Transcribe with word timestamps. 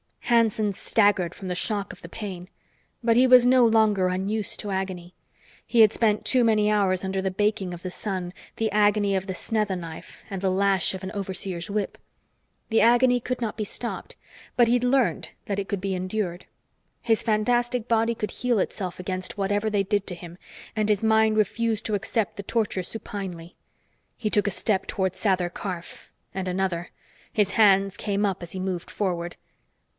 Hanson 0.21 0.71
staggered 0.73 1.35
from 1.35 1.47
the 1.49 1.53
shock 1.55 1.91
of 1.93 2.01
the 2.01 2.09
pain, 2.09 2.47
but 3.03 3.17
he 3.17 3.27
was 3.27 3.45
no 3.45 3.65
longer 3.65 4.07
unused 4.07 4.59
to 4.61 4.71
agony. 4.71 5.13
He 5.67 5.81
had 5.81 5.91
spent 5.91 6.25
too 6.25 6.43
many 6.43 6.71
hours 6.71 7.03
under 7.03 7.21
the 7.21 7.29
baking 7.29 7.71
of 7.73 7.83
the 7.83 7.91
sun, 7.91 8.33
the 8.55 8.71
agony 8.71 9.13
of 9.13 9.27
the 9.27 9.33
snetha 9.35 9.75
knife 9.75 10.23
and 10.29 10.41
the 10.41 10.49
lash 10.49 10.93
of 10.95 11.03
an 11.03 11.11
overseer's 11.11 11.69
whip. 11.69 11.97
The 12.69 12.79
agony 12.81 13.19
could 13.19 13.41
not 13.41 13.57
be 13.57 13.65
stopped, 13.65 14.15
but 14.55 14.69
he'd 14.69 14.85
learned 14.85 15.31
it 15.45 15.67
could 15.67 15.81
be 15.81 15.93
endured. 15.93 16.45
His 17.01 17.21
fantastic 17.21 17.87
body 17.87 18.15
could 18.15 18.31
heal 18.31 18.57
itself 18.57 18.99
against 18.99 19.37
whatever 19.37 19.69
they 19.69 19.83
did 19.83 20.07
to 20.07 20.15
him, 20.15 20.37
and 20.75 20.87
his 20.89 21.03
mind 21.03 21.35
refused 21.37 21.85
to 21.87 21.93
accept 21.93 22.37
the 22.37 22.43
torture 22.43 22.83
supinely. 22.83 23.55
He 24.17 24.29
took 24.31 24.47
a 24.47 24.51
step 24.51 24.87
toward 24.87 25.13
Sather 25.13 25.53
Karf, 25.53 26.09
and 26.33 26.47
another. 26.47 26.89
His 27.33 27.51
hands 27.51 27.97
came 27.97 28.25
up 28.25 28.41
as 28.41 28.53
he 28.53 28.59
moved 28.61 28.89
forward. 28.89 29.35